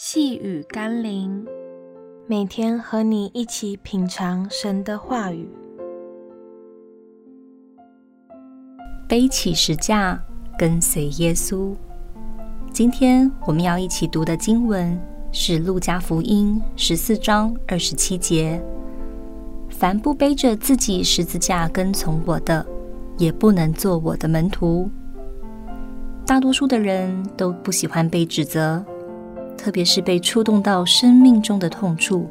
[0.00, 1.44] 细雨甘霖，
[2.28, 5.50] 每天和你一起品尝神的话语，
[9.08, 10.16] 背起十架，
[10.56, 11.74] 跟随耶稣。
[12.72, 14.96] 今天我们要一起读的经文
[15.32, 18.62] 是《路加福音》十四章二十七节
[19.68, 22.64] ：“凡不背着自己十字架跟从我的，
[23.16, 24.88] 也不能做我的门徒。”
[26.24, 28.86] 大多数的人都不喜欢被指责。
[29.68, 32.26] 特别是被触动到生命中的痛处，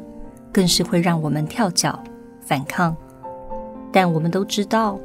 [0.50, 1.96] 更是会让我们跳脚
[2.40, 2.96] 反抗。
[3.92, 4.98] 但我们都知道，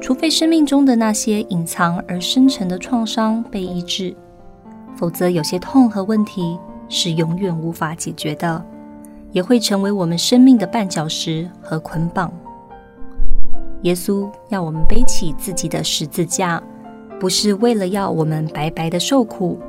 [0.00, 4.16] 除非生命中的那些隐藏而深沉的创伤被医治，
[4.96, 6.58] 否则有些痛和问题
[6.88, 8.64] 是永远无法解决的，
[9.32, 12.32] 也会成为我们生命的绊脚石和捆绑。
[13.82, 16.62] 耶稣要我们背起自己的十字架，
[17.20, 19.60] 不是为了要我们白白的受苦。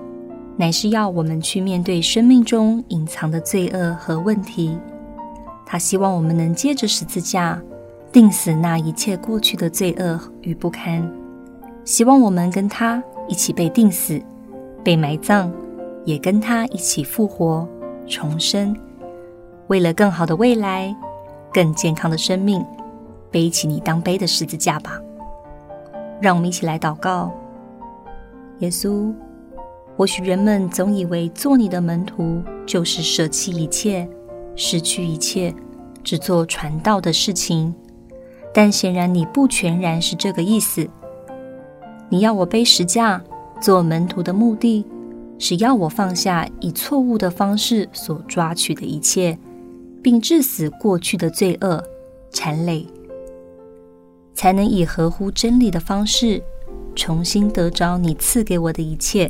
[0.59, 4.77] 乃是要我们去面对生命中隐藏的罪恶和问题。
[5.65, 7.57] 他希望我们能借着十字架
[8.11, 11.09] 定死那一切过去的罪恶与不堪，
[11.85, 14.21] 希望我们跟他一起被定死、
[14.83, 15.49] 被埋葬，
[16.03, 17.65] 也跟他一起复活、
[18.05, 18.75] 重生。
[19.67, 20.93] 为了更好的未来、
[21.53, 22.61] 更健康的生命，
[23.31, 24.99] 背起你当背的十字架吧。
[26.19, 27.31] 让我们一起来祷告，
[28.57, 29.13] 耶稣。
[29.99, 34.07] 或许人们总以为做你的门徒就是舍弃一切、
[34.55, 35.53] 失去一切，
[36.05, 37.75] 只做传道的事情。
[38.53, 40.87] 但显然你不全然是这个意思。
[42.07, 43.21] 你要我背十架
[43.61, 44.85] 做门徒的目的，
[45.37, 49.37] 是要我放下以错误的方式所抓取的一切，
[50.01, 51.83] 并致死过去的罪恶
[52.31, 52.87] 缠累，
[54.33, 56.41] 才能以合乎真理的方式
[56.95, 59.29] 重新得着你赐给我的一切。